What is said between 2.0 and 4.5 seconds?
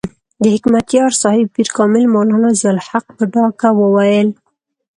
مولانا ضیاء الحق په ډاګه وویل.